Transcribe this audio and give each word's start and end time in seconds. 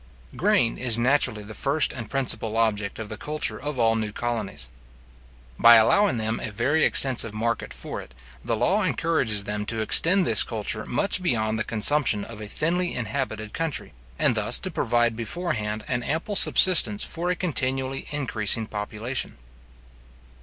Grain 0.35 0.79
is 0.79 0.97
naturally 0.97 1.43
the 1.43 1.53
first 1.53 1.93
and 1.93 2.09
principal 2.09 2.57
object 2.57 2.97
of 2.97 3.07
the 3.07 3.17
culture 3.17 3.59
of 3.59 3.77
all 3.77 3.93
new 3.95 4.11
colonies. 4.11 4.67
By 5.59 5.75
allowing 5.75 6.17
them 6.17 6.39
a 6.39 6.49
very 6.49 6.83
extensive 6.83 7.35
market 7.35 7.71
for 7.71 8.01
it, 8.01 8.15
the 8.43 8.55
law 8.55 8.81
encourages 8.81 9.43
them 9.43 9.63
to 9.67 9.81
extend 9.81 10.25
this 10.25 10.41
culture 10.41 10.87
much 10.87 11.21
beyond 11.21 11.59
the 11.59 11.63
consumption 11.63 12.23
of 12.25 12.41
a 12.41 12.47
thinly 12.47 12.95
inhabited 12.95 13.53
country, 13.53 13.93
and 14.17 14.33
thus 14.33 14.57
to 14.57 14.71
provide 14.71 15.15
beforehand 15.15 15.83
an 15.87 16.01
ample 16.01 16.35
subsistence 16.35 17.03
for 17.03 17.29
a 17.29 17.35
continually 17.35 18.07
increasing 18.09 18.65
population. 18.65 19.37